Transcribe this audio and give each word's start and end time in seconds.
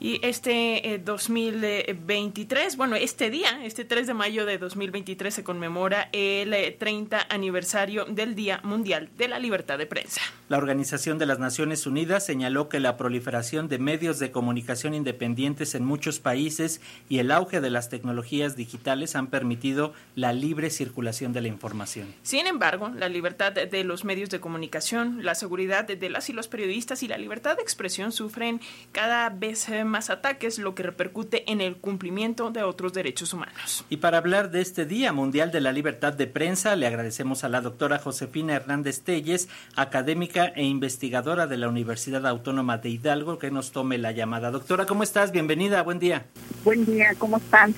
Y 0.00 0.20
este 0.24 1.00
2023, 1.04 2.72
eh, 2.72 2.76
bueno, 2.76 2.96
este 2.96 3.30
día, 3.30 3.64
este 3.64 3.84
3 3.84 4.06
de 4.06 4.14
mayo 4.14 4.46
de 4.46 4.58
2023 4.58 5.34
se 5.34 5.44
conmemora 5.44 6.08
el 6.12 6.76
30 6.78 7.18
eh, 7.18 7.22
aniversario 7.28 8.04
del 8.04 8.34
Día 8.34 8.60
Mundial 8.62 9.10
de 9.16 9.28
la 9.28 9.38
Libertad 9.38 9.78
de 9.78 9.86
Prensa. 9.86 10.20
La 10.48 10.56
Organización 10.56 11.18
de 11.18 11.26
las 11.26 11.38
Naciones 11.38 11.86
Unidas 11.86 12.24
señaló 12.24 12.70
que 12.70 12.80
la 12.80 12.96
proliferación 12.96 13.68
de 13.68 13.78
medios 13.78 14.18
de 14.18 14.30
comunicación 14.30 14.94
independientes 14.94 15.74
en 15.74 15.84
muchos 15.84 16.20
países 16.20 16.80
y 17.10 17.18
el 17.18 17.32
auge 17.32 17.60
de 17.60 17.68
las 17.68 17.90
tecnologías 17.90 18.56
digitales 18.56 19.14
han 19.14 19.26
permitido 19.26 19.92
la 20.14 20.32
libre 20.32 20.70
circulación 20.70 21.34
de 21.34 21.42
la 21.42 21.48
información. 21.48 22.14
Sin 22.22 22.46
embargo, 22.46 22.88
la 22.88 23.10
libertad 23.10 23.52
de 23.52 23.84
los 23.84 24.06
medios 24.06 24.30
de 24.30 24.40
comunicación, 24.40 25.22
la 25.22 25.34
seguridad 25.34 25.86
de 25.86 26.08
las 26.08 26.30
y 26.30 26.32
los 26.32 26.48
periodistas 26.48 27.02
y 27.02 27.08
la 27.08 27.18
libertad 27.18 27.56
de 27.56 27.62
expresión 27.62 28.10
sufren 28.10 28.62
cada 28.92 29.28
vez 29.28 29.68
más 29.84 30.08
ataques, 30.08 30.58
lo 30.58 30.74
que 30.74 30.82
repercute 30.82 31.50
en 31.52 31.60
el 31.60 31.76
cumplimiento 31.76 32.50
de 32.50 32.62
otros 32.62 32.94
derechos 32.94 33.34
humanos. 33.34 33.84
Y 33.90 33.98
para 33.98 34.16
hablar 34.16 34.50
de 34.50 34.62
este 34.62 34.86
Día 34.86 35.12
Mundial 35.12 35.52
de 35.52 35.60
la 35.60 35.72
Libertad 35.72 36.14
de 36.14 36.26
Prensa, 36.26 36.74
le 36.74 36.86
agradecemos 36.86 37.44
a 37.44 37.50
la 37.50 37.60
doctora 37.60 37.98
Josefina 37.98 38.54
Hernández 38.54 39.02
Telles, 39.02 39.50
académica 39.76 40.37
e 40.46 40.64
investigadora 40.64 41.46
de 41.46 41.56
la 41.56 41.68
Universidad 41.68 42.26
Autónoma 42.26 42.78
de 42.78 42.90
Hidalgo, 42.90 43.38
que 43.38 43.50
nos 43.50 43.72
tome 43.72 43.98
la 43.98 44.12
llamada. 44.12 44.50
Doctora, 44.50 44.86
¿cómo 44.86 45.02
estás? 45.02 45.32
Bienvenida, 45.32 45.82
buen 45.82 45.98
día. 45.98 46.26
Buen 46.64 46.84
día, 46.86 47.14
¿cómo 47.18 47.36
están? 47.38 47.74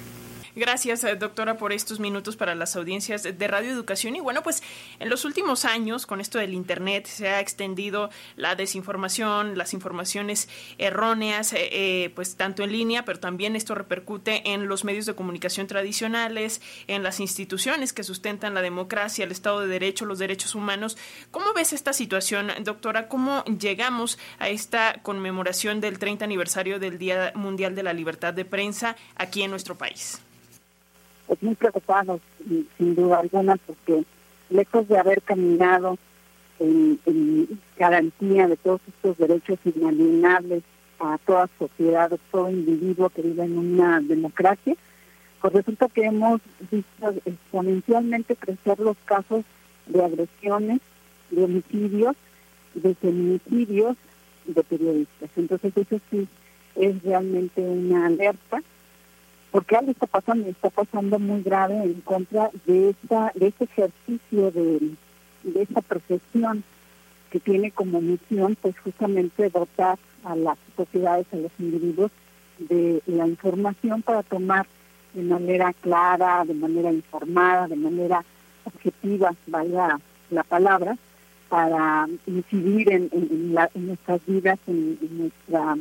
Gracias, 0.56 1.04
eh, 1.04 1.14
doctora, 1.14 1.56
por 1.56 1.72
estos 1.72 2.00
minutos 2.00 2.36
para 2.36 2.56
las 2.56 2.74
audiencias 2.74 3.22
de 3.22 3.48
Radio 3.48 3.70
Educación. 3.70 4.16
Y 4.16 4.20
bueno, 4.20 4.42
pues 4.42 4.64
en 4.98 5.08
los 5.08 5.24
últimos 5.24 5.64
años, 5.64 6.06
con 6.06 6.20
esto 6.20 6.38
del 6.38 6.54
Internet, 6.54 7.06
se 7.06 7.28
ha 7.28 7.38
extendido 7.38 8.10
la 8.36 8.56
desinformación, 8.56 9.56
las 9.56 9.74
informaciones 9.74 10.48
erróneas, 10.78 11.52
eh, 11.52 11.68
eh, 11.70 12.10
pues 12.16 12.34
tanto 12.34 12.64
en 12.64 12.72
línea, 12.72 13.04
pero 13.04 13.20
también 13.20 13.54
esto 13.54 13.76
repercute 13.76 14.52
en 14.52 14.66
los 14.66 14.84
medios 14.84 15.06
de 15.06 15.14
comunicación 15.14 15.68
tradicionales, 15.68 16.60
en 16.88 17.04
las 17.04 17.20
instituciones 17.20 17.92
que 17.92 18.02
sustentan 18.02 18.54
la 18.54 18.62
democracia, 18.62 19.24
el 19.24 19.30
Estado 19.30 19.60
de 19.60 19.68
Derecho, 19.68 20.04
los 20.04 20.18
derechos 20.18 20.56
humanos. 20.56 20.98
¿Cómo 21.30 21.52
ves 21.54 21.72
esta 21.72 21.92
situación, 21.92 22.50
doctora? 22.64 23.06
¿Cómo 23.06 23.44
llegamos 23.44 24.18
a 24.40 24.48
esta 24.48 25.00
conmemoración 25.02 25.80
del 25.80 26.00
30 26.00 26.24
aniversario 26.24 26.80
del 26.80 26.98
Día 26.98 27.32
Mundial 27.36 27.76
de 27.76 27.84
la 27.84 27.92
Libertad 27.92 28.34
de 28.34 28.44
Prensa 28.44 28.96
aquí 29.14 29.42
en 29.42 29.50
nuestro 29.50 29.78
país? 29.78 30.20
Pues 31.30 31.44
muy 31.44 31.54
preocupados, 31.54 32.20
sin 32.76 32.96
duda 32.96 33.20
alguna, 33.20 33.54
porque 33.54 34.02
lejos 34.48 34.88
de 34.88 34.98
haber 34.98 35.22
caminado 35.22 35.96
en, 36.58 36.98
garantía 37.78 38.48
de 38.48 38.56
todos 38.56 38.80
estos 38.88 39.16
derechos 39.16 39.60
inalienables 39.64 40.64
a 40.98 41.18
toda 41.24 41.48
sociedad, 41.56 42.12
a 42.12 42.16
todo 42.32 42.50
individuo 42.50 43.10
que 43.10 43.22
vive 43.22 43.44
en 43.44 43.56
una 43.56 44.00
democracia, 44.00 44.74
pues 45.40 45.52
resulta 45.52 45.86
que 45.86 46.02
hemos 46.06 46.40
visto 46.68 47.14
exponencialmente 47.24 48.34
crecer 48.34 48.80
los 48.80 48.96
casos 49.04 49.44
de 49.86 50.04
agresiones, 50.04 50.80
de 51.30 51.44
homicidios, 51.44 52.16
de 52.74 52.92
feminicidios 52.96 53.96
de 54.46 54.64
periodistas. 54.64 55.30
Entonces 55.36 55.76
eso 55.76 56.00
sí 56.10 56.26
es 56.74 57.00
realmente 57.04 57.60
una 57.60 58.06
alerta 58.06 58.60
porque 59.50 59.76
algo 59.76 59.90
está 59.90 60.06
pasando 60.06 60.48
está 60.48 60.70
pasando 60.70 61.18
muy 61.18 61.42
grave 61.42 61.82
en 61.82 62.00
contra 62.02 62.50
de 62.66 62.90
esta 62.90 63.32
de 63.34 63.48
este 63.48 63.64
ejercicio 63.64 64.50
de, 64.50 64.92
de 65.42 65.62
esta 65.62 65.80
profesión 65.80 66.62
que 67.30 67.40
tiene 67.40 67.70
como 67.70 68.00
misión 68.00 68.56
pues 68.60 68.78
justamente 68.80 69.50
dotar 69.50 69.98
a 70.24 70.36
las 70.36 70.58
sociedades, 70.76 71.26
a 71.32 71.36
los 71.36 71.52
individuos 71.58 72.10
de 72.58 73.02
la 73.06 73.26
información 73.26 74.02
para 74.02 74.22
tomar 74.22 74.66
de 75.14 75.22
manera 75.22 75.72
clara, 75.72 76.44
de 76.44 76.54
manera 76.54 76.92
informada, 76.92 77.68
de 77.68 77.76
manera 77.76 78.24
objetiva, 78.64 79.34
valga 79.46 79.98
la 80.30 80.44
palabra, 80.44 80.96
para 81.48 82.08
incidir 82.26 82.92
en, 82.92 83.10
en, 83.12 83.86
nuestras 83.86 84.24
vidas, 84.26 84.58
en, 84.68 84.98
nuestra, 85.18 85.76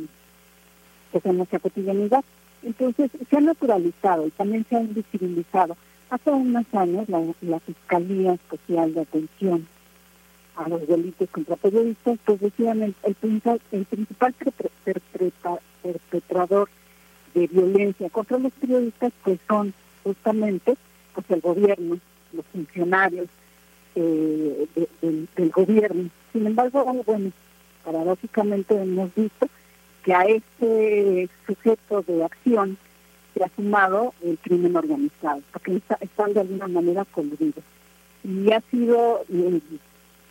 pues, 1.12 1.24
en 1.24 1.36
nuestra 1.36 1.58
cotidianidad. 1.60 2.24
Entonces, 2.62 3.10
se 3.28 3.36
ha 3.36 3.40
naturalizado 3.40 4.26
y 4.26 4.30
también 4.30 4.66
se 4.68 4.76
ha 4.76 4.80
invisibilizado. 4.80 5.76
Hace 6.10 6.30
unos 6.30 6.66
años 6.72 7.08
la, 7.08 7.60
Fiscalía 7.60 8.34
Especial 8.34 8.94
de 8.94 9.00
Atención 9.02 9.66
a 10.56 10.68
los 10.68 10.86
delitos 10.86 11.30
contra 11.30 11.56
periodistas, 11.56 12.18
pues 12.24 12.40
decían 12.40 12.82
el 12.82 13.14
principal 13.14 14.34
perpetrador 15.82 16.68
de 17.34 17.46
violencia 17.46 18.10
contra 18.10 18.38
los 18.38 18.52
periodistas, 18.52 19.12
pues 19.24 19.38
son 19.46 19.72
justamente 20.02 20.76
pues 21.14 21.30
el 21.30 21.40
gobierno, 21.40 21.98
los 22.32 22.46
funcionarios 22.46 23.28
eh, 23.94 24.66
del 25.36 25.50
gobierno. 25.50 26.10
Sin 26.32 26.46
embargo, 26.46 26.84
bueno, 27.06 27.30
paradójicamente 27.84 28.80
hemos 28.80 29.14
visto 29.14 29.48
que 30.04 30.14
a 30.14 30.22
este 30.24 31.28
sujeto 31.46 32.02
de 32.02 32.24
acción 32.24 32.78
se 33.34 33.44
ha 33.44 33.50
sumado 33.54 34.14
el 34.22 34.38
crimen 34.38 34.76
organizado, 34.76 35.40
porque 35.52 35.80
están 36.00 36.32
de 36.32 36.40
alguna 36.40 36.68
manera 36.68 37.04
coludidos. 37.04 37.64
Y 38.24 38.50
ha 38.52 38.60
sido, 38.70 39.24
eh, 39.32 39.60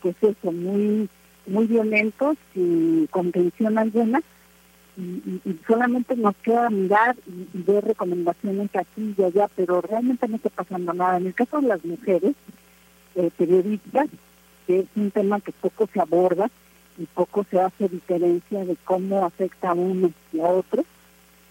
pues 0.01 0.15
eso, 0.21 0.51
muy, 0.51 1.09
muy 1.47 1.67
violento, 1.67 2.35
sin 2.53 3.07
convención 3.07 3.77
alguna, 3.77 4.21
y, 4.97 5.57
solamente 5.65 6.15
nos 6.15 6.35
queda 6.37 6.69
mirar 6.69 7.15
y, 7.25 7.61
ver 7.61 7.85
recomendaciones 7.85 8.69
aquí 8.75 9.15
y 9.17 9.23
allá, 9.23 9.47
pero 9.55 9.81
realmente 9.81 10.27
no 10.27 10.35
está 10.35 10.49
pasando 10.49 10.93
nada. 10.93 11.17
En 11.17 11.27
el 11.27 11.33
caso 11.33 11.61
de 11.61 11.67
las 11.67 11.83
mujeres 11.85 12.35
eh, 13.15 13.29
periodistas, 13.37 14.07
que 14.67 14.79
es 14.79 14.87
un 14.95 15.09
tema 15.11 15.39
que 15.39 15.51
poco 15.53 15.87
se 15.91 16.01
aborda, 16.01 16.49
y 16.99 17.05
poco 17.05 17.45
se 17.49 17.59
hace 17.59 17.87
diferencia 17.87 18.65
de 18.65 18.75
cómo 18.83 19.25
afecta 19.25 19.69
a 19.69 19.73
uno 19.73 20.11
y 20.33 20.39
a 20.41 20.47
otro, 20.47 20.83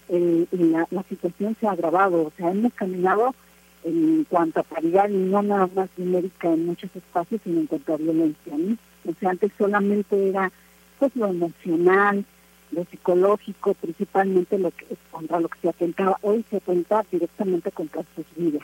eh, 0.07 0.45
y 0.51 0.57
la, 0.57 0.87
situación 1.09 1.57
se 1.59 1.67
ha 1.67 1.71
agravado. 1.71 2.27
O 2.27 2.31
sea, 2.37 2.51
hemos 2.51 2.71
caminado 2.73 3.33
en 3.83 4.25
cuanto 4.29 4.59
a 4.59 4.63
paridad 4.63 5.09
y 5.09 5.17
no 5.17 5.41
nada 5.41 5.67
más 5.75 5.89
numérica 5.97 6.53
en 6.53 6.67
muchos 6.67 6.95
espacios, 6.95 7.41
sino 7.43 7.61
en 7.61 7.67
cuanto 7.67 7.93
a 7.93 7.97
violencia. 7.97 8.53
O 9.05 9.13
sea, 9.19 9.31
antes 9.31 9.51
solamente 9.57 10.29
era 10.29 10.51
pues 10.99 11.15
lo 11.15 11.27
emocional, 11.27 12.25
lo 12.71 12.85
psicológico, 12.85 13.73
principalmente 13.73 14.59
lo 14.59 14.69
que 14.69 14.85
contra 15.09 15.39
lo 15.39 15.47
que 15.47 15.59
se 15.61 15.69
atentaba. 15.69 16.17
Hoy 16.21 16.45
se 16.49 16.57
atenta 16.57 17.03
directamente 17.11 17.71
contra 17.71 18.03
sus 18.15 18.25
vidas. 18.35 18.63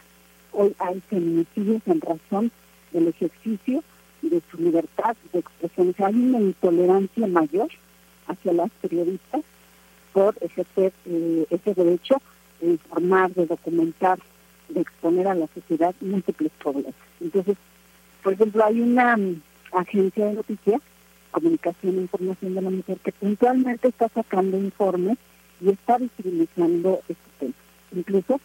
Hoy 0.52 0.76
hay 0.78 1.02
feminicidios 1.02 1.82
en 1.88 2.02
razón 2.02 2.52
del 2.92 3.08
ejercicio 3.08 3.84
de 4.22 4.42
su 4.52 4.58
libertad 4.58 5.16
de 5.34 5.40
expresión. 5.84 6.08
hay 6.08 6.16
una 6.16 6.40
intolerancia 6.40 7.28
mayor 7.28 7.70
hacia 8.28 8.54
las 8.54 8.70
periodistas 8.82 9.44
por 10.14 10.36
ejercer 10.42 10.94
eh, 11.06 11.46
ese 11.50 11.74
derecho 11.74 12.22
de 12.62 12.72
informar, 12.72 13.34
de 13.34 13.46
documentar, 13.46 14.20
de 14.70 14.82
exponer 14.82 15.28
a 15.28 15.36
la 15.36 15.48
sociedad 15.54 15.94
múltiples 16.02 16.52
problemas. 16.62 16.94
Entonces, 17.20 17.58
por 18.24 18.34
ejemplo, 18.34 18.66
hay 18.66 18.82
una 18.82 19.18
mm, 19.18 19.42
agencia 19.74 20.26
de 20.28 20.34
noticias, 20.34 20.82
Comunicación 21.32 21.98
e 21.98 22.02
Información 22.02 22.56
de 22.56 22.62
la 22.62 22.70
Mujer, 22.70 22.98
que 23.04 23.12
puntualmente 23.12 23.90
está 23.90 24.08
sacando 24.08 24.58
informes 24.58 25.18
y 25.60 25.70
está 25.70 25.98
visibilizando 25.98 27.02
este 27.10 27.30
tema. 27.40 27.54
Incluso 27.94 28.40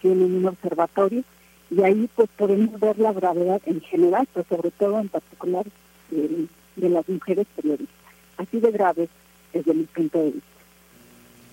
tienen 0.00 0.32
un 0.36 0.46
observatorio 0.46 1.24
y 1.70 1.82
ahí 1.82 2.08
pues 2.14 2.28
podemos 2.36 2.78
ver 2.78 2.98
la 2.98 3.12
gravedad 3.12 3.60
en 3.66 3.80
general, 3.80 4.28
pero 4.32 4.46
sobre 4.48 4.70
todo 4.70 5.00
en 5.00 5.08
particular 5.08 5.66
de, 6.10 6.46
de 6.76 6.88
las 6.88 7.08
mujeres 7.08 7.46
periodistas. 7.56 7.96
Así 8.36 8.60
de 8.60 8.70
grave 8.70 9.08
desde 9.52 9.74
mi 9.74 9.84
punto 9.84 10.18
de 10.18 10.30
vista. 10.32 10.48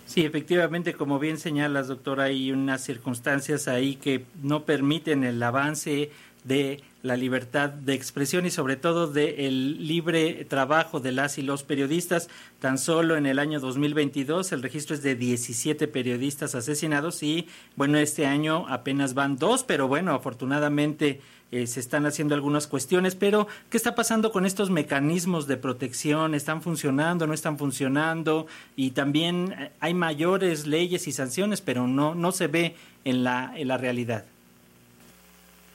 Sí, 0.05 0.25
efectivamente, 0.25 0.93
como 0.93 1.17
bien 1.17 1.37
señalas, 1.37 1.87
doctora, 1.87 2.25
hay 2.25 2.51
unas 2.51 2.83
circunstancias 2.83 3.67
ahí 3.67 3.95
que 3.95 4.25
no 4.41 4.63
permiten 4.63 5.23
el 5.23 5.41
avance 5.41 6.11
de 6.43 6.81
la 7.01 7.17
libertad 7.17 7.69
de 7.69 7.93
expresión 7.93 8.45
y 8.45 8.49
sobre 8.49 8.77
todo 8.77 9.07
del 9.07 9.87
libre 9.87 10.45
trabajo 10.45 10.99
de 10.99 11.11
las 11.11 11.37
y 11.37 11.41
los 11.41 11.63
periodistas. 11.63 12.29
Tan 12.59 12.77
solo 12.77 13.17
en 13.17 13.25
el 13.25 13.39
año 13.39 13.59
2022 13.59 14.51
el 14.53 14.63
registro 14.63 14.95
es 14.95 15.03
de 15.03 15.15
17 15.15 15.87
periodistas 15.89 16.55
asesinados 16.55 17.21
y 17.21 17.47
bueno, 17.75 17.97
este 17.97 18.25
año 18.25 18.65
apenas 18.69 19.13
van 19.13 19.37
dos, 19.37 19.63
pero 19.63 19.87
bueno, 19.87 20.13
afortunadamente 20.13 21.19
eh, 21.51 21.67
se 21.67 21.81
están 21.81 22.05
haciendo 22.07 22.33
algunas 22.33 22.65
cuestiones, 22.65 23.15
pero 23.15 23.47
¿qué 23.69 23.77
está 23.77 23.93
pasando 23.93 24.31
con 24.31 24.45
estos 24.45 24.71
mecanismos 24.71 25.45
de 25.45 25.57
protección? 25.57 26.33
¿Están 26.33 26.61
funcionando, 26.63 27.27
no 27.27 27.33
están 27.33 27.59
funcionando? 27.59 28.47
Y 28.75 28.91
también 28.91 29.53
eh, 29.59 29.71
hay 29.79 29.93
mayores 29.93 30.65
leyes 30.65 31.07
y 31.07 31.11
sanciones, 31.11 31.61
pero 31.61 31.85
no, 31.87 32.15
no 32.15 32.31
se 32.31 32.47
ve 32.47 32.75
en 33.03 33.23
la, 33.23 33.53
en 33.55 33.67
la 33.67 33.77
realidad. 33.77 34.25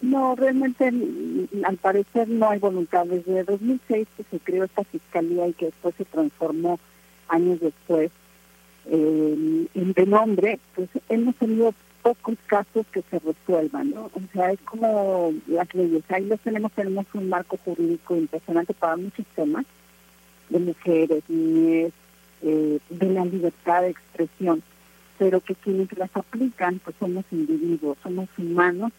No, 0.01 0.37
realmente 0.37 0.93
al 1.65 1.77
parecer 1.77 2.29
no 2.29 2.51
hay 2.51 2.59
voluntad. 2.59 3.07
Desde 3.07 3.45
2006 3.45 4.07
que 4.17 4.25
se 4.31 4.39
creó 4.39 4.65
esta 4.65 4.85
fiscalía 4.85 5.49
y 5.49 5.53
que 5.55 5.67
después 5.67 5.95
se 5.97 6.05
transformó 6.05 6.79
años 7.29 7.61
después 7.61 8.11
eh, 8.87 9.69
de 9.75 10.07
nombre, 10.07 10.59
pues 10.75 10.89
hemos 11.09 11.35
tenido 11.37 11.75
pocos 12.03 12.37
casos 12.47 12.87
que 12.93 13.03
se 13.11 13.19
resuelvan, 13.19 13.91
¿no? 13.91 14.07
O 14.07 14.21
sea, 14.33 14.53
es 14.53 14.61
como 14.61 15.35
las 15.47 15.73
leyes, 15.75 16.03
ahí 16.09 16.25
los 16.25 16.41
tenemos, 16.41 16.73
tenemos 16.73 17.07
un 17.13 17.29
marco 17.29 17.59
jurídico 17.65 18.17
impresionante 18.17 18.73
para 18.73 18.97
muchos 18.97 19.27
temas, 19.35 19.67
de 20.49 20.59
mujeres, 20.59 21.23
niñez, 21.29 21.93
eh, 22.43 22.79
de 22.89 23.11
la 23.11 23.25
libertad 23.25 23.83
de 23.83 23.91
expresión, 23.91 24.63
pero 25.19 25.41
que 25.41 25.55
quienes 25.55 25.93
las 25.99 26.11
aplican, 26.15 26.81
pues 26.83 26.97
somos 26.99 27.25
individuos, 27.31 27.99
somos 28.03 28.29
humanos, 28.39 28.93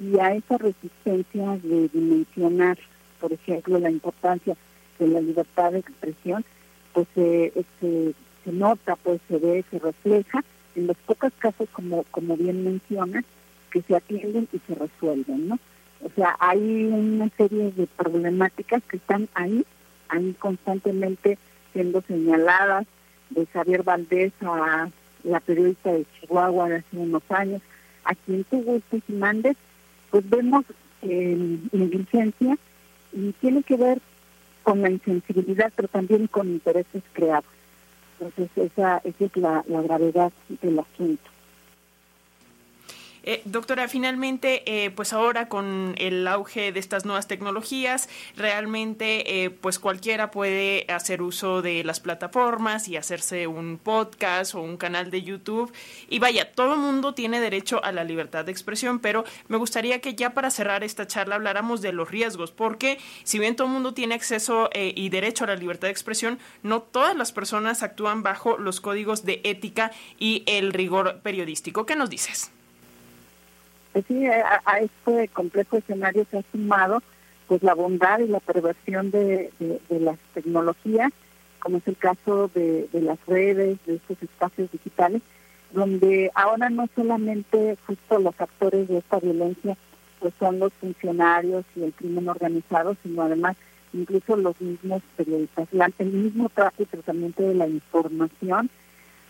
y 0.00 0.18
a 0.18 0.34
esa 0.34 0.58
resistencia 0.58 1.58
de 1.62 1.88
dimensionar, 1.88 2.78
por 3.20 3.32
ejemplo, 3.32 3.78
la 3.78 3.90
importancia 3.90 4.56
de 4.98 5.08
la 5.08 5.20
libertad 5.20 5.72
de 5.72 5.80
expresión, 5.80 6.44
pues 6.92 7.06
se, 7.14 7.52
se 7.80 8.52
nota, 8.52 8.96
pues 8.96 9.20
se 9.28 9.38
ve, 9.38 9.64
se 9.70 9.78
refleja 9.78 10.42
en 10.74 10.86
los 10.86 10.96
pocos 10.98 11.32
casos, 11.38 11.68
como, 11.72 12.04
como 12.10 12.36
bien 12.36 12.64
menciona, 12.64 13.24
que 13.70 13.82
se 13.82 13.96
atienden 13.96 14.48
y 14.52 14.60
se 14.66 14.74
resuelven, 14.74 15.48
¿no? 15.48 15.58
O 16.04 16.10
sea, 16.14 16.36
hay 16.38 16.84
una 16.84 17.28
serie 17.36 17.72
de 17.72 17.86
problemáticas 17.86 18.82
que 18.88 18.98
están 18.98 19.28
ahí, 19.34 19.64
ahí 20.08 20.34
constantemente 20.38 21.38
siendo 21.72 22.02
señaladas, 22.02 22.86
de 23.30 23.44
Javier 23.46 23.82
Valdés 23.82 24.32
a 24.40 24.88
la 25.24 25.40
periodista 25.40 25.92
de 25.92 26.06
Chihuahua 26.14 26.68
de 26.68 26.76
hace 26.76 26.96
unos 26.96 27.22
años, 27.28 27.60
a 28.04 28.14
quien 28.14 28.46
gustes 28.50 29.02
y 29.06 29.12
mandes, 29.12 29.56
pues 30.10 30.28
vemos 30.28 30.64
eh, 31.02 31.58
negligencia 31.72 32.56
y 33.12 33.32
tiene 33.32 33.62
que 33.62 33.76
ver 33.76 34.00
con 34.62 34.82
la 34.82 34.90
insensibilidad, 34.90 35.72
pero 35.74 35.88
también 35.88 36.26
con 36.26 36.48
intereses 36.48 37.02
creados. 37.12 37.44
Entonces, 38.20 38.50
esa, 38.56 38.98
es 39.04 39.14
la, 39.36 39.64
la 39.68 39.82
gravedad 39.82 40.32
del 40.60 40.78
asunto. 40.80 41.30
Eh, 43.30 43.42
doctora, 43.44 43.88
finalmente, 43.88 44.62
eh, 44.64 44.90
pues 44.90 45.12
ahora 45.12 45.50
con 45.50 45.94
el 45.98 46.26
auge 46.26 46.72
de 46.72 46.80
estas 46.80 47.04
nuevas 47.04 47.28
tecnologías, 47.28 48.08
realmente, 48.38 49.44
eh, 49.44 49.50
pues 49.50 49.78
cualquiera 49.78 50.30
puede 50.30 50.86
hacer 50.88 51.20
uso 51.20 51.60
de 51.60 51.84
las 51.84 52.00
plataformas 52.00 52.88
y 52.88 52.96
hacerse 52.96 53.46
un 53.46 53.76
podcast 53.76 54.54
o 54.54 54.62
un 54.62 54.78
canal 54.78 55.10
de 55.10 55.20
YouTube. 55.20 55.70
Y 56.08 56.20
vaya, 56.20 56.52
todo 56.52 56.72
el 56.72 56.80
mundo 56.80 57.12
tiene 57.12 57.38
derecho 57.38 57.84
a 57.84 57.92
la 57.92 58.02
libertad 58.02 58.46
de 58.46 58.52
expresión, 58.52 58.98
pero 58.98 59.24
me 59.48 59.58
gustaría 59.58 60.00
que 60.00 60.14
ya 60.14 60.32
para 60.32 60.50
cerrar 60.50 60.82
esta 60.82 61.06
charla 61.06 61.34
habláramos 61.34 61.82
de 61.82 61.92
los 61.92 62.10
riesgos, 62.10 62.50
porque 62.50 62.98
si 63.24 63.38
bien 63.38 63.56
todo 63.56 63.66
el 63.66 63.74
mundo 63.74 63.92
tiene 63.92 64.14
acceso 64.14 64.70
y 64.74 65.10
derecho 65.10 65.44
a 65.44 65.48
la 65.48 65.56
libertad 65.56 65.88
de 65.88 65.92
expresión, 65.92 66.38
no 66.62 66.80
todas 66.80 67.14
las 67.14 67.32
personas 67.32 67.82
actúan 67.82 68.22
bajo 68.22 68.56
los 68.56 68.80
códigos 68.80 69.26
de 69.26 69.42
ética 69.44 69.92
y 70.18 70.44
el 70.46 70.72
rigor 70.72 71.20
periodístico. 71.20 71.84
¿Qué 71.84 71.94
nos 71.94 72.08
dices? 72.08 72.52
Pues 73.92 74.04
sí, 74.06 74.26
a, 74.26 74.78
este 74.80 75.28
complejo 75.28 75.78
escenario 75.78 76.26
se 76.30 76.38
ha 76.38 76.42
sumado 76.52 77.02
pues 77.46 77.62
la 77.62 77.74
bondad 77.74 78.18
y 78.20 78.28
la 78.28 78.40
perversión 78.40 79.10
de, 79.10 79.50
las 79.88 80.18
tecnologías, 80.34 81.10
como 81.60 81.78
es 81.78 81.88
el 81.88 81.96
caso 81.96 82.50
de, 82.54 82.88
las 82.92 83.18
redes, 83.26 83.78
de 83.86 83.96
estos 83.96 84.22
espacios 84.22 84.70
digitales, 84.70 85.22
donde 85.72 86.30
ahora 86.34 86.68
no 86.68 86.88
solamente 86.94 87.76
justo 87.86 88.18
los 88.18 88.38
actores 88.38 88.88
de 88.88 88.98
esta 88.98 89.18
violencia 89.18 89.76
pues 90.20 90.34
son 90.38 90.58
los 90.58 90.72
funcionarios 90.74 91.64
y 91.76 91.84
el 91.84 91.92
crimen 91.92 92.28
organizado, 92.28 92.96
sino 93.02 93.22
además 93.22 93.56
incluso 93.92 94.36
los 94.36 94.60
mismos 94.60 95.02
periodistas. 95.16 95.68
El 95.98 96.12
mismo 96.12 96.48
trato 96.48 96.82
y 96.82 96.86
tratamiento 96.86 97.42
de 97.42 97.54
la 97.54 97.68
información 97.68 98.68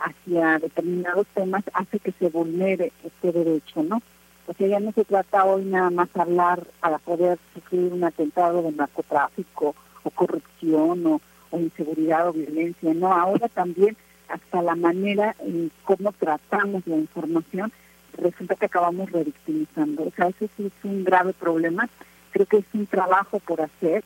hacia 0.01 0.59
determinados 0.59 1.27
temas 1.35 1.65
hace 1.73 1.99
que 1.99 2.13
se 2.13 2.29
vulnere 2.29 2.93
este 3.05 3.33
derecho, 3.33 3.83
¿no? 3.83 4.01
O 4.49 4.55
sea, 4.55 4.67
ya 4.67 4.81
no 4.81 4.93
se 4.93 5.05
trata 5.05 5.45
hoy 5.45 5.67
nada 5.67 5.91
más 5.91 6.09
hablar 6.15 6.67
para 6.81 6.97
poder 6.99 7.39
sufrir 7.53 7.93
un 7.93 8.03
atentado 8.03 8.63
de 8.63 8.73
narcotráfico 8.73 9.75
o 10.03 10.11
corrupción 10.11 11.07
o, 11.07 11.21
inseguridad 11.53 12.29
o 12.29 12.33
violencia, 12.33 12.95
no, 12.95 13.13
ahora 13.13 13.49
también 13.49 13.97
hasta 14.29 14.63
la 14.63 14.75
manera 14.75 15.37
en 15.41 15.71
cómo 15.85 16.13
tratamos 16.13 16.87
la 16.87 16.97
información, 16.97 17.73
resulta 18.17 18.55
que 18.55 18.67
acabamos 18.67 19.13
revictimizando. 19.13 20.05
O 20.05 20.13
sea, 20.13 20.29
eso 20.29 20.47
sí 20.57 20.67
es 20.67 20.85
un 20.85 21.05
grave 21.05 21.35
problema. 21.35 21.89
Creo 22.31 22.47
que 22.47 22.59
es 22.59 22.67
un 22.73 22.87
trabajo 22.87 23.41
por 23.41 23.61
hacer 23.61 24.03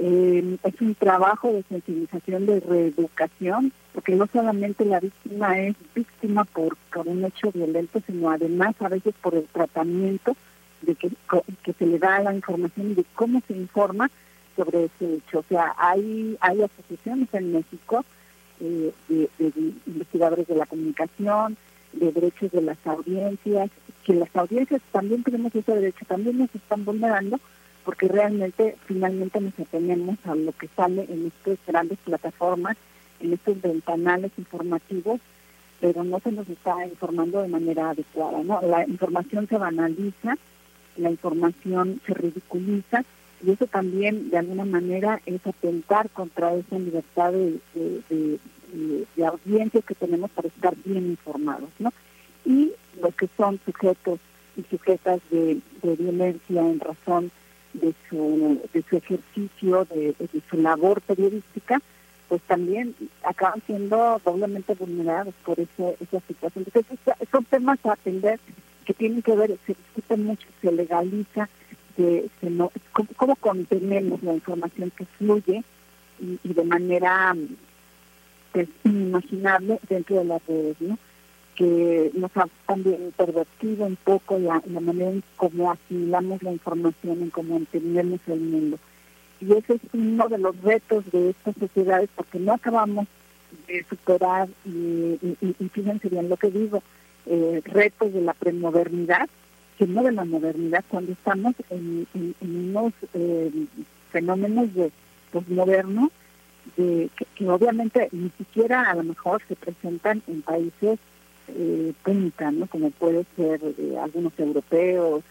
eh, 0.00 0.56
es 0.62 0.80
un 0.80 0.94
trabajo 0.94 1.52
de 1.52 1.64
sensibilización, 1.64 2.46
de 2.46 2.60
reeducación, 2.60 3.72
porque 3.92 4.14
no 4.14 4.28
solamente 4.32 4.84
la 4.84 5.00
víctima 5.00 5.58
es 5.58 5.74
víctima 5.92 6.44
por, 6.44 6.76
por 6.92 7.08
un 7.08 7.24
hecho 7.24 7.50
violento, 7.50 8.00
sino 8.06 8.30
además 8.30 8.76
a 8.80 8.88
veces 8.88 9.12
por 9.20 9.34
el 9.34 9.44
tratamiento 9.46 10.36
de 10.82 10.94
que, 10.94 11.10
que 11.64 11.72
se 11.72 11.86
le 11.86 11.98
da 11.98 12.20
la 12.20 12.32
información 12.32 12.92
y 12.92 12.94
de 12.94 13.04
cómo 13.16 13.42
se 13.48 13.54
informa 13.54 14.08
sobre 14.54 14.84
ese 14.84 15.14
hecho. 15.14 15.40
O 15.40 15.44
sea, 15.48 15.74
hay, 15.76 16.36
hay 16.40 16.62
asociaciones 16.62 17.28
en 17.32 17.52
México 17.52 18.04
eh, 18.60 18.92
de, 19.08 19.28
de 19.38 19.52
investigadores 19.86 20.46
de 20.46 20.54
la 20.54 20.66
comunicación, 20.66 21.56
de 21.92 22.12
derechos 22.12 22.52
de 22.52 22.62
las 22.62 22.78
audiencias, 22.86 23.70
que 24.04 24.14
las 24.14 24.34
audiencias 24.36 24.80
también 24.92 25.24
tenemos 25.24 25.52
ese 25.54 25.74
derecho, 25.74 26.04
también 26.06 26.38
nos 26.38 26.54
están 26.54 26.84
vulnerando 26.84 27.40
porque 27.88 28.06
realmente 28.06 28.76
finalmente 28.84 29.40
nos 29.40 29.58
atenemos 29.58 30.18
a 30.26 30.34
lo 30.34 30.52
que 30.52 30.68
sale 30.76 31.06
en 31.08 31.28
estas 31.28 31.56
grandes 31.66 31.96
plataformas, 32.04 32.76
en 33.18 33.32
estos 33.32 33.58
ventanales 33.62 34.30
informativos, 34.36 35.22
pero 35.80 36.04
no 36.04 36.20
se 36.20 36.30
nos 36.30 36.46
está 36.50 36.86
informando 36.86 37.40
de 37.40 37.48
manera 37.48 37.88
adecuada, 37.88 38.42
¿no? 38.44 38.60
La 38.60 38.86
información 38.86 39.48
se 39.48 39.56
banaliza, 39.56 40.36
la 40.98 41.10
información 41.10 41.98
se 42.06 42.12
ridiculiza 42.12 43.04
y 43.42 43.52
eso 43.52 43.66
también 43.66 44.28
de 44.28 44.36
alguna 44.36 44.66
manera 44.66 45.22
es 45.24 45.46
atentar 45.46 46.10
contra 46.10 46.52
esa 46.56 46.78
libertad 46.78 47.32
de, 47.32 48.38
audiencia 49.26 49.80
que 49.80 49.94
tenemos 49.94 50.30
para 50.32 50.48
estar 50.48 50.74
bien 50.84 51.06
informados, 51.06 51.70
¿no? 51.78 51.90
Y 52.44 52.70
los 53.00 53.14
que 53.14 53.30
son 53.34 53.58
sujetos 53.64 54.20
y 54.58 54.62
sujetas 54.64 55.20
de 55.30 55.62
violencia 55.82 56.60
en 56.60 56.80
razón 56.80 57.30
de 57.72 57.94
su, 58.08 58.60
de 58.72 58.82
su 58.88 58.96
ejercicio, 58.96 59.86
de, 59.86 60.14
su 60.50 60.56
labor 60.56 61.00
periodística, 61.02 61.80
pues 62.28 62.42
también 62.42 62.94
acaban 63.22 63.62
siendo 63.66 64.20
doblemente 64.24 64.74
vulnerados 64.74 65.34
por 65.44 65.58
ese, 65.58 65.96
esa 66.00 66.20
situación. 66.26 66.64
Entonces, 66.66 66.98
son 67.30 67.44
temas 67.44 67.78
a 67.84 67.92
atender 67.92 68.38
que 68.84 68.94
tienen 68.94 69.22
que 69.22 69.36
ver, 69.36 69.58
se 69.66 69.74
discute 69.74 70.16
mucho, 70.16 70.48
se 70.60 70.72
legaliza, 70.72 71.48
se, 71.96 72.28
se 72.40 72.50
no, 72.50 72.70
cómo, 73.16 73.36
contenemos 73.36 74.22
la 74.22 74.34
información 74.34 74.90
que 74.90 75.04
fluye 75.04 75.62
y, 76.20 76.38
y 76.42 76.54
de 76.54 76.64
manera 76.64 77.34
pues, 78.52 78.68
inimaginable 78.84 79.78
dentro 79.88 80.16
de 80.16 80.24
las 80.24 80.46
redes, 80.46 80.76
¿no? 80.80 80.98
Que 81.58 82.12
nos 82.14 82.30
ha 82.36 82.46
también 82.68 83.12
pervertido 83.16 83.84
un 83.84 83.96
poco 83.96 84.38
la, 84.38 84.62
manera 84.80 85.10
en 85.10 85.24
cómo 85.36 85.72
asimilamos 85.72 86.40
la 86.44 86.52
información, 86.52 87.20
en 87.20 87.30
cómo 87.30 87.56
entendemos 87.56 88.20
el 88.28 88.38
mundo. 88.38 88.78
Y 89.40 89.52
ese 89.54 89.74
es 89.74 89.80
uno 89.92 90.28
de 90.28 90.38
los 90.38 90.56
retos 90.62 91.10
de 91.10 91.30
estas 91.30 91.56
sociedades 91.58 92.10
porque 92.14 92.38
no 92.38 92.52
acabamos 92.52 93.08
de 93.66 93.84
superar, 93.90 94.48
y, 94.64 95.18
fíjense 95.72 96.08
bien 96.08 96.28
lo 96.28 96.36
que 96.36 96.52
digo, 96.52 96.80
eh, 97.26 97.60
retos 97.64 98.12
de 98.12 98.20
la 98.20 98.34
premodernidad, 98.34 99.28
que 99.78 99.88
no 99.88 100.04
de 100.04 100.12
la 100.12 100.24
modernidad, 100.24 100.84
cuando 100.88 101.10
estamos 101.10 101.54
en, 101.70 102.06
unos 102.40 102.92
eh, 103.14 103.50
fenómenos 104.12 104.72
de 104.74 104.92
posmoderno, 105.32 106.12
que, 106.76 107.10
que 107.34 107.48
obviamente 107.48 108.10
ni 108.12 108.30
siquiera 108.38 108.88
a 108.88 108.94
lo 108.94 109.02
mejor 109.02 109.42
se 109.48 109.56
presentan 109.56 110.22
en 110.28 110.42
países 110.42 111.00
eh, 111.48 111.92
punta, 112.02 112.50
¿no? 112.50 112.66
como 112.66 112.90
puede 112.90 113.24
ser 113.36 113.60
eh, 113.62 113.96
algunos 114.00 114.32
europeos, 114.38 115.24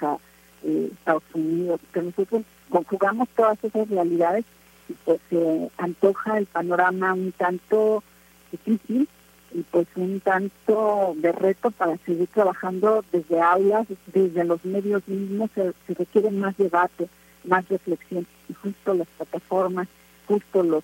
eh, 0.63 0.89
Estados 0.91 1.23
Unidos, 1.33 1.79
que 1.93 2.01
nosotros 2.01 2.43
conjugamos 2.69 3.29
todas 3.35 3.63
esas 3.63 3.87
realidades 3.89 4.43
y 4.89 4.93
pues 5.05 5.19
se 5.29 5.69
antoja 5.77 6.39
el 6.39 6.47
panorama 6.47 7.13
un 7.13 7.31
tanto 7.33 8.03
difícil 8.51 9.07
y 9.53 9.61
pues 9.63 9.87
un 9.95 10.19
tanto 10.19 11.13
de 11.17 11.31
reto 11.31 11.71
para 11.71 11.97
seguir 11.97 12.27
trabajando 12.27 13.05
desde 13.11 13.39
aulas, 13.39 13.87
desde 14.07 14.43
los 14.43 14.63
medios 14.65 15.07
mismos, 15.07 15.51
se, 15.53 15.73
requiere 15.93 16.31
más 16.31 16.57
debate, 16.57 17.07
más 17.43 17.67
reflexión 17.69 18.25
y 18.49 18.53
justo 18.53 18.93
las 18.95 19.07
plataformas, 19.17 19.87
justo 20.27 20.63
los 20.63 20.83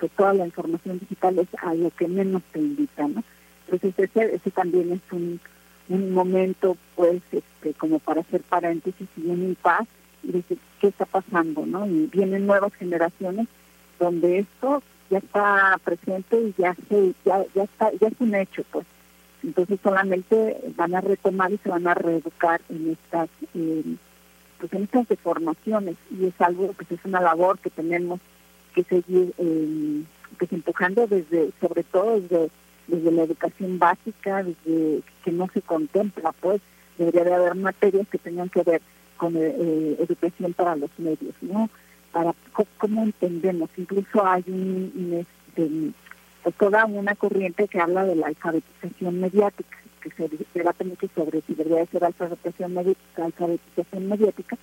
pues 0.00 0.12
toda 0.16 0.32
la 0.32 0.46
información 0.46 0.98
digital 0.98 1.38
es 1.38 1.48
a 1.62 1.74
lo 1.74 1.90
que 1.90 2.08
menos 2.08 2.42
te 2.52 2.60
invita, 2.60 3.06
¿no? 3.06 3.22
Entonces 3.70 4.10
ese, 4.14 4.50
también 4.50 4.92
es 4.92 5.12
un, 5.12 5.40
momento, 6.12 6.76
pues, 6.96 7.22
este, 7.32 7.72
como 7.74 7.98
para 7.98 8.20
hacer 8.20 8.42
paréntesis 8.42 9.08
y 9.16 9.26
un 9.26 9.56
paz 9.60 9.86
y 10.22 10.32
decir 10.32 10.58
qué 10.80 10.88
está 10.88 11.06
pasando, 11.06 11.64
¿no? 11.64 11.86
Y 11.86 12.06
vienen 12.06 12.46
nuevas 12.46 12.74
generaciones 12.74 13.46
donde 13.98 14.40
esto 14.40 14.82
ya 15.10 15.18
está 15.18 15.78
presente 15.84 16.40
y 16.40 16.54
ya 16.58 16.74
se 16.88 17.14
ya 17.24 17.44
ya 17.54 17.64
está 17.64 17.90
ya 18.00 18.08
es 18.08 18.20
un 18.20 18.34
hecho 18.34 18.62
pues 18.70 18.86
entonces 19.42 19.78
solamente 19.82 20.58
van 20.76 20.94
a 20.94 21.00
retomar 21.00 21.52
y 21.52 21.58
se 21.58 21.70
van 21.70 21.86
a 21.86 21.94
reeducar 21.94 22.60
en 22.68 22.90
estas 22.90 23.28
pues 23.52 24.72
en 24.72 24.82
estas 24.82 25.08
deformaciones 25.08 25.96
y 26.10 26.26
es 26.26 26.40
algo 26.40 26.74
que 26.74 26.94
es 26.94 27.04
una 27.04 27.20
labor 27.20 27.58
que 27.58 27.70
tenemos 27.70 28.20
que 28.74 28.84
seguir 28.84 29.32
eh, 29.38 30.02
pues 30.38 30.52
empujando 30.52 31.06
desde 31.06 31.50
sobre 31.60 31.84
todo 31.84 32.20
desde 32.20 32.50
desde 32.88 33.12
la 33.12 33.22
educación 33.22 33.78
básica 33.78 34.42
desde 34.42 35.02
que 35.24 35.32
no 35.32 35.48
se 35.54 35.62
contempla 35.62 36.32
pues 36.32 36.60
debería 36.98 37.24
de 37.24 37.34
haber 37.34 37.54
materias 37.54 38.08
que 38.08 38.18
tengan 38.18 38.48
que 38.48 38.62
ver 38.62 38.82
con 39.16 39.36
eh, 39.36 39.54
eh, 39.56 39.96
educación 40.00 40.52
para 40.52 40.74
los 40.74 40.90
medios 40.98 41.34
no 41.40 41.70
para 42.12 42.34
cómo 42.78 43.02
entendemos. 43.02 43.70
Incluso 43.76 44.26
hay 44.26 44.44
un, 44.46 45.24
este, 45.54 45.70
toda 46.58 46.84
una 46.86 47.14
corriente 47.14 47.68
que 47.68 47.80
habla 47.80 48.04
de 48.04 48.16
la 48.16 48.28
alfabetización 48.28 49.20
mediática 49.20 49.76
que 50.00 50.10
se 50.10 50.30
debate 50.54 50.84
mucho 50.84 51.08
sobre 51.14 51.40
si 51.42 51.54
debería 51.54 51.84
ser 51.86 52.04
alfabetización 52.04 52.72
mediática, 52.72 53.24
alfabetización 53.24 54.08
mediática, 54.08 54.56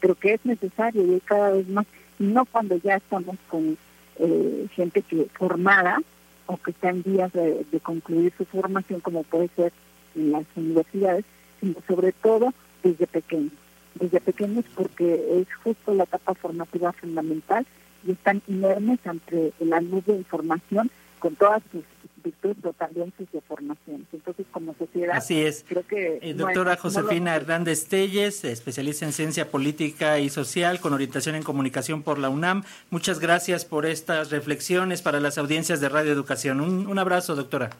pero 0.00 0.14
que 0.14 0.34
es 0.34 0.44
necesario 0.44 1.02
y 1.02 1.20
cada 1.20 1.50
vez 1.50 1.66
más, 1.68 1.86
no 2.18 2.44
cuando 2.44 2.76
ya 2.76 2.96
estamos 2.96 3.36
con 3.48 3.78
eh, 4.18 4.66
gente 4.74 5.00
que 5.02 5.26
formada 5.32 5.98
o 6.46 6.56
que 6.56 6.72
está 6.72 6.90
en 6.90 7.02
vías 7.02 7.32
de, 7.32 7.64
concluir 7.82 8.32
su 8.36 8.44
formación, 8.44 9.00
como 9.00 9.22
puede 9.22 9.48
ser 9.56 9.72
en 10.14 10.32
las 10.32 10.44
universidades, 10.56 11.24
sino 11.60 11.76
sobre 11.86 12.12
todo 12.12 12.52
desde 12.82 13.06
pequeños. 13.06 13.52
Desde 13.94 14.20
pequeños 14.20 14.64
porque 14.74 15.40
es 15.40 15.54
justo 15.62 15.94
la 15.94 16.04
etapa 16.04 16.34
formativa 16.34 16.92
fundamental 16.92 17.66
y 18.06 18.12
están 18.12 18.42
inermes 18.48 18.98
ante 19.06 19.52
la 19.60 19.80
luz 19.80 20.04
de 20.06 20.16
información 20.16 20.90
con 21.18 21.36
todas 21.36 21.62
sus 21.70 21.84
virtudes, 22.22 22.56
pero 22.60 22.74
también 22.74 23.12
sus 23.16 23.30
deformaciones. 23.32 24.06
Entonces, 24.12 24.46
como 24.50 24.74
sociedad, 24.74 25.16
Así 25.16 25.40
es. 25.40 25.64
creo 25.68 25.86
que... 25.86 26.18
Eh, 26.22 26.34
doctora 26.34 26.76
Josefina 26.76 27.34
Hernández 27.34 27.86
Telles, 27.88 28.44
especialista 28.44 29.04
en 29.04 29.12
ciencia 29.12 29.50
política 29.50 30.18
y 30.18 30.28
social, 30.28 30.80
con 30.80 30.92
orientación 30.92 31.34
en 31.34 31.42
comunicación 31.42 32.02
por 32.02 32.18
la 32.18 32.28
UNAM. 32.28 32.64
Muchas 32.90 33.18
gracias 33.18 33.64
por 33.64 33.86
estas 33.86 34.30
reflexiones 34.30 35.02
para 35.02 35.20
las 35.20 35.38
audiencias 35.38 35.80
de 35.80 35.88
Radio 35.88 36.12
Educación. 36.12 36.60
Un, 36.60 36.86
un 36.86 36.98
abrazo, 36.98 37.34
doctora. 37.34 37.70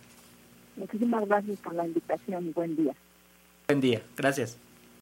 Muchísimas 0.76 1.26
gracias 1.28 1.58
por 1.58 1.74
la 1.74 1.86
invitación 1.86 2.46
y 2.46 2.52
buen 2.52 2.76
día. 2.76 2.94
Buen 3.68 3.80
día, 3.80 4.02
gracias. 4.16 4.58